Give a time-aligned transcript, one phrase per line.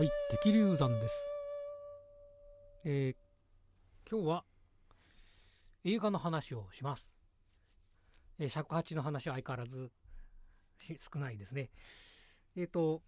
[0.00, 1.14] はい、敵流山です。
[2.86, 3.16] えー
[4.10, 4.44] 今日は
[5.84, 7.10] 映画の話をします。
[8.38, 9.90] えー尺八の話は相変わらず
[11.12, 11.68] 少ないですね。
[12.56, 13.02] えっ、と、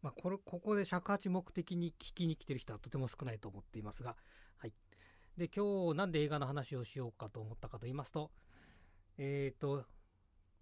[0.00, 4.16] まあ、これ、ここで尺八目的に聞きに来てる人はとても少ないと思っていますが、
[4.56, 4.72] はい。
[5.36, 8.30] で、今日なんで映画の話をしようかと思ったかと言いますと、
[9.18, 9.84] えっ、と、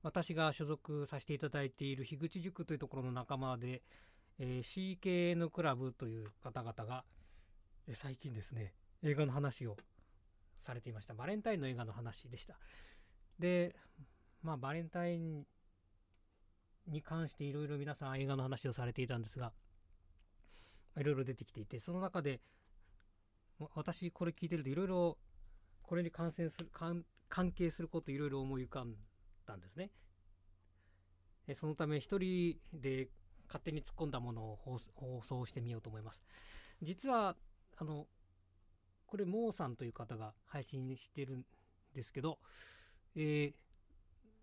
[0.02, 3.84] 私が所属させていただいている樋口塾というところの仲間で、
[4.38, 7.04] えー CKN クラブという方々が、
[7.86, 9.76] えー最近ですね、映画の話を
[10.58, 11.14] されていました。
[11.14, 12.58] バレンタインの映画の話でした。
[13.38, 13.76] で、
[14.42, 15.44] まあ、バレンタイン
[16.88, 19.52] に関していろいろ皆さん映画の話をされていたんですが、
[20.96, 22.40] いろいろ出てきていて、その中で、
[23.74, 25.18] 私これ聞いてるといろいろ
[25.82, 28.94] これに関連する関関係することいろいろ思い浮かん
[29.46, 29.90] だんですね。
[31.54, 33.08] そのため一人で
[33.46, 34.58] 勝手に突っ込んだものを
[34.94, 36.20] 放送してみようと思います。
[36.82, 37.36] 実は
[37.76, 38.06] あの
[39.06, 41.44] これモーさんという方が配信してるん
[41.94, 42.38] ですけど、
[43.14, 43.52] えー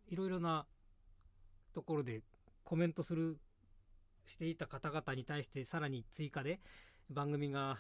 [0.10, 0.66] いろいろな
[1.74, 2.22] ところで
[2.64, 3.40] コメントする
[4.26, 6.60] していた方々に対してさらに追加で
[7.10, 7.78] 番組が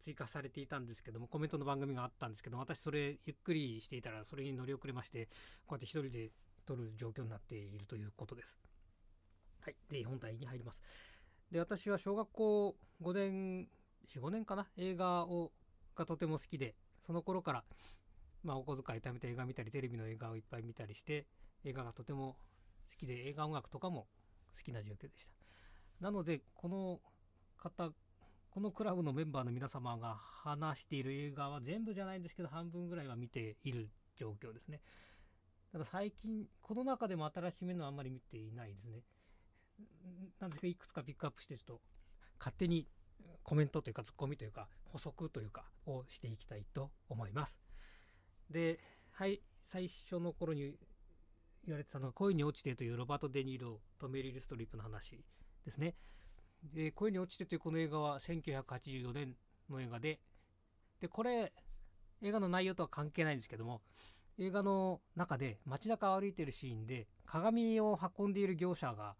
[0.00, 5.28] 追加されていたんですけどもコメントの番組があったんですけど私それゆっくりしていたらそれに乗り遅れまして
[5.66, 6.30] こうやって一人で
[6.66, 8.58] 撮る状況になっているということです。
[9.64, 9.76] はい。
[9.90, 10.82] で、本題に入ります。
[11.50, 13.66] で、私は小学校5年、
[14.14, 14.68] 4、5年かな？
[14.76, 15.52] 映画を
[15.96, 16.74] がとても好きで、
[17.06, 17.64] その頃から、
[18.42, 21.26] まあ、お小遣い貯めて映画見たり、テレビの映画をいっぱい見たりして、
[21.64, 22.36] 映画がとても
[22.90, 24.06] 好きで、映画音楽とかも
[24.54, 25.32] 好きな状況でした。
[26.00, 27.00] なので、この
[27.56, 27.90] 方、
[28.50, 34.82] このクラブのメンバーの皆様が話している映画は全部じゃないんですけど、半分ぐらいは見ている状況ですね。
[35.72, 39.00] ただ最近、この中でも新しい面のはあんまり見ていないですね。
[40.40, 41.80] なんですけど、いくつかピックアップして、ちょっと
[42.38, 42.86] 勝手に
[43.42, 47.58] コメントというか、ツッコミというか、補足というか、をしていきたいと思います。
[48.50, 48.80] で、
[49.12, 50.76] はい、最初の頃に
[51.64, 55.24] 言われてたのが、恋に落ちてというロバート・デ・ニーロとメリル・ストリップの話
[55.64, 55.94] ですね。
[56.62, 59.36] で、恋に落ちてというこの映画は1984年
[59.68, 60.20] の映画で、
[61.00, 61.52] で、これ、
[62.22, 63.82] 映画の内容とは関係ないんですけども、
[64.38, 69.14] 映画の中で街中を歩いているシーンで鏡を運んでいる業者が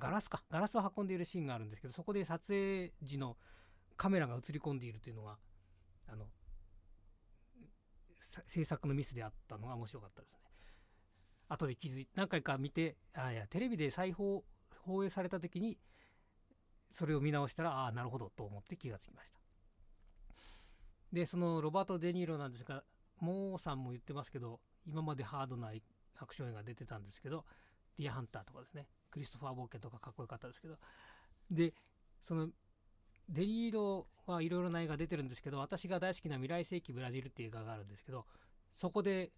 [0.00, 0.42] ガラスか。
[0.50, 3.36] ガラスを運んでいるシーンがあるんですけどそこで撮影時の
[3.96, 5.36] カメラが映り込んでいるというのが
[6.08, 6.26] あの
[8.46, 10.38] 制作のミスであったのが面白かったですね。
[11.48, 14.44] 後で気づい何回か見てあいやテレビで再放
[14.80, 15.78] 放映された時に
[16.92, 19.38] それを見直したらああなるほどと思って気がつきました。
[21.12, 22.84] でそのロバート・デ・ニーロなんですが
[23.18, 25.72] モーさんも言ってますけど今までハードな
[26.18, 27.44] アクション映画出てたんですけど
[27.98, 28.86] ディアハンターとかですね。
[29.10, 30.78] クリストファー・冒険とかかっこよかったですけど。
[31.50, 31.74] で
[32.26, 32.48] その
[33.28, 38.26] デニーロはいろいろな映画出てるんですけど私が大好きな「未来世紀ブラジル」っていう映画があるんですけど
[38.72, 39.32] そこで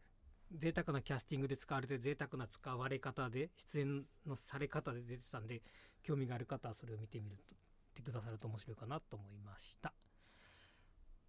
[0.55, 5.63] 贅沢なキャスティングで使われて贅沢な使われ方で出演のされ方で出てたんで
[6.03, 7.59] 興味がある方はそれを見てみるとっ
[7.95, 9.93] てくださると面白いかなと思いました。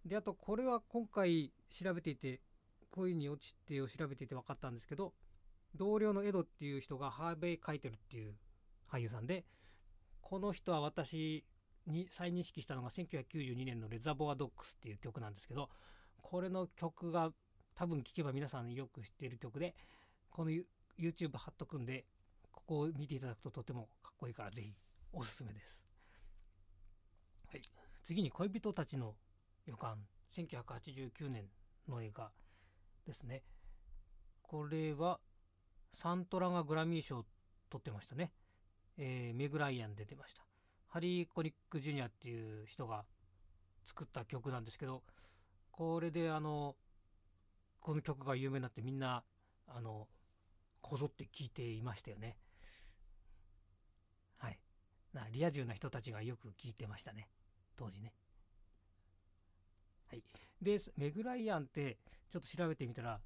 [0.04, 2.40] であとこれは今回調べていて
[2.90, 5.14] 恋に落ちてを調べていて分かったんですけど
[5.74, 8.34] 同僚のエドっていう人がハーベイ・カイテルっていう
[8.90, 9.44] 俳優さんで
[10.20, 11.44] この人は私
[11.86, 15.68] に再認識したのが1992年の「レザボア・ドックス」っていう曲なんですけど
[16.22, 17.32] これの曲が
[17.74, 19.74] 多分聴けば皆さんよく知っている曲で
[20.30, 20.66] この You-
[20.98, 22.06] YouTube 貼っとくんで
[22.52, 24.74] ここを見ていただくととてもかっこいいからぜひ
[25.12, 25.78] おすすめです、
[27.48, 27.62] はい、
[28.02, 29.16] 次に恋人たちの
[29.66, 30.06] 予感。
[30.34, 31.48] 1989年
[31.88, 32.32] の映画
[33.06, 33.44] ですね。
[34.42, 35.20] これは
[35.94, 37.24] サントラがグラミー賞を
[37.70, 38.32] 取ってましたね、
[38.98, 40.44] えーメグライアン出てました。
[40.88, 43.04] ハリー・コニック・ジュニアっていう人が
[43.84, 45.02] 作った曲なんですけど
[45.72, 46.76] これであの
[47.80, 49.24] この曲が有名になってみんな
[49.66, 50.06] あの
[50.80, 52.36] こぞって聴いていましたよね。
[54.38, 54.58] はい。
[55.12, 57.28] なリア充な人たちがよく聴いてましたね。
[57.76, 58.12] 当時ね。
[60.08, 60.22] はい。
[60.62, 61.98] でメグライアンって
[62.30, 63.20] ちょっと調べてみたら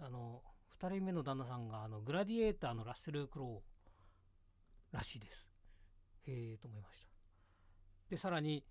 [0.00, 0.42] あの
[0.80, 3.62] 2人目の旦那さんがあのグラディエーターのラッセル・クロ
[4.92, 5.48] ウらしいです。
[6.26, 7.08] へえと思いました。
[8.10, 8.64] でさらに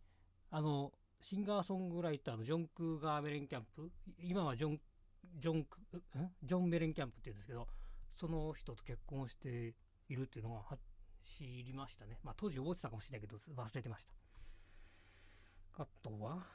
[0.52, 0.92] あの
[1.22, 4.80] シンガーソングライターのジョン・クーガー・メレンキャンプ今はジョン
[5.40, 5.80] ジョンク
[6.44, 7.68] ジョン・メレンキャンプっていうんですけど
[8.12, 9.74] その人と結婚して
[10.08, 10.78] いるっていうのはは
[11.38, 12.20] 知りましたね。
[12.24, 15.84] まあ当時覚えてたかもしれないけど忘れてました。
[15.84, 16.46] あとは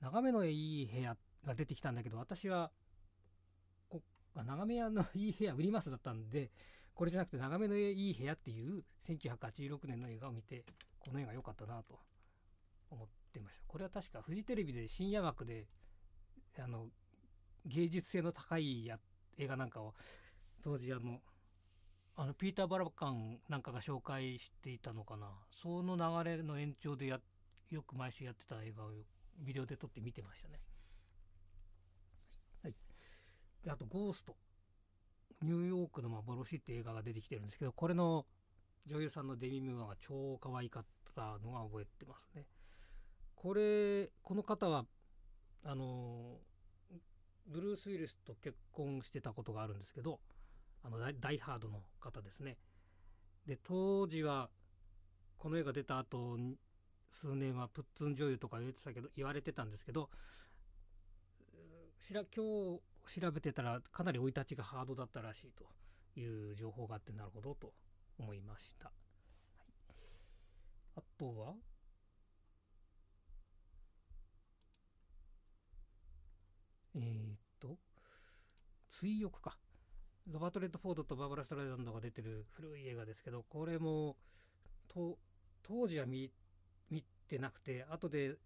[0.00, 1.16] 眺めのいい部屋
[1.46, 2.70] が出てきたんだけど私は
[4.34, 6.50] こあ眺め屋のいい部屋売りますだったんで
[6.94, 10.64] これじゃなくて眺めのいい部屋っていう1986年の映画を見て
[10.98, 11.98] この映画良かったなと
[12.90, 15.66] 思ってましたこれは確かフジテレビで深夜枠で
[16.58, 16.86] あの
[17.66, 18.98] 芸術性の高いや
[19.38, 19.94] 映画なんかを
[20.62, 21.20] 当時あの
[22.16, 27.18] あのピーター・バラカンなんかが紹介していたのかなその流れの延長でや
[27.70, 28.90] よく毎週やってた映画を
[29.40, 30.60] ビデオで撮って見てましたね。
[33.64, 34.36] であと「ゴースト」
[35.42, 38.26] ニューヨークの幻って映画が出てきてるんですけどこれの
[38.86, 40.84] 女優さんのデミ・ムーアが超可愛かっ
[41.14, 42.46] たのが覚えてますね。
[43.34, 44.86] これこの方は
[45.64, 46.40] あの
[47.46, 50.20] ブルース・ウィルスと結婚してたことがあるんですけど
[50.82, 52.58] あのダイハードの方ですね。
[53.46, 54.50] で当時は
[55.38, 56.38] この映画出た後
[57.10, 60.10] 数年はプッツン女優とか言ってたけど言われてたんですけど
[61.98, 67.72] しら今日調べてたらかなり生い立ちがハードだったらしいという情報があってなるほどと
[68.18, 68.86] 思いました。
[68.86, 68.94] はい、
[70.96, 71.54] あとは？
[76.96, 77.76] えー、っと
[78.90, 79.58] 追憶か。
[80.30, 84.16] ロバート・レッドフォードとバーバラ・ストライザンドが出てる古い映画ですけどこれも
[84.88, 85.18] 当
[85.86, 86.30] 時は見
[87.28, 88.36] てなくて後で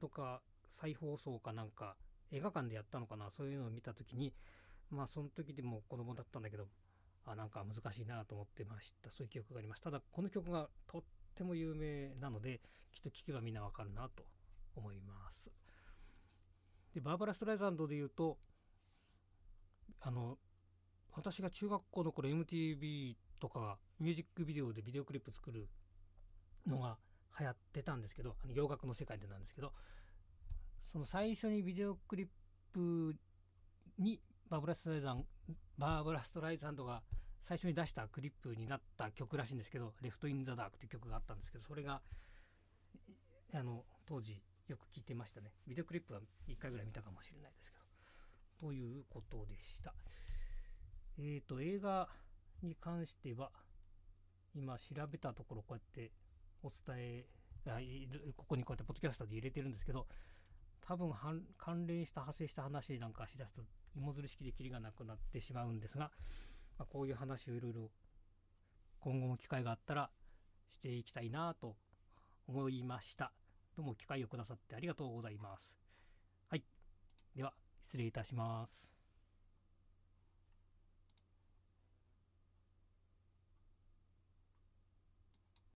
[0.00, 0.40] どっか
[0.70, 1.96] 再放送かなんか
[2.32, 4.32] 映画館でやったのかなそういうのを見た時に
[4.90, 6.66] まあその時でも子供だったんだけど
[7.24, 9.10] あなんか難しいなと思ってました。
[9.10, 9.90] そういう記憶がありますた。
[9.90, 11.02] だこの曲がとっ
[11.34, 12.60] ても有名なので
[12.92, 14.24] きっと聴けばみんなわかるなと
[14.76, 15.50] 思います。
[16.94, 18.38] でバーバラ・ストライザンドで言うと
[20.00, 20.38] あの
[21.12, 25.68] 私が中学校の頃 MTV とかミュージックビデオでビデオクリップ作る
[26.66, 26.96] のが
[27.38, 29.72] 流行ってたんですけどあの洋楽の世界でなんですけど
[30.96, 32.26] その最初にビデオクリッ
[32.72, 33.14] プ
[33.98, 35.26] にバーブラストライザン
[35.76, 37.02] バーブラストライザンドが
[37.42, 42.00] 最初に出したクリップになった曲らしいんですけど「レフト・イン・ザ・ダーク」っていう曲があったんですけどそれが
[43.52, 45.52] あの当時よく聴いてましたね。
[45.66, 47.84] ビデオクリップは1回ぐらい見たかもしれないですけど。
[48.58, 49.92] ということでした。
[51.18, 52.08] えっ、ー、と映画
[52.62, 53.52] に関しては
[54.54, 56.10] 今調べたところこうやって
[56.62, 57.26] お伝え
[58.34, 60.06] ここにこうやってポッドキャストで入れてるんですけど
[60.86, 61.12] 多分
[61.58, 63.62] 関連した派生した話なんかしだすと
[63.96, 66.10] 芋づる式でキリがなくなってしまうんですが、
[66.78, 67.90] まあ、こういう話をいろいろ
[69.00, 70.10] 今後も機会があったら
[70.72, 71.76] していきたいなと
[72.46, 73.32] 思いました
[73.76, 75.76] どうも機会をくださってありがとうございます
[76.48, 76.62] はい。
[77.34, 77.52] では
[77.84, 78.95] 失礼いたします。